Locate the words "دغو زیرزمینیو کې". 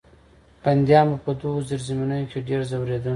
1.39-2.39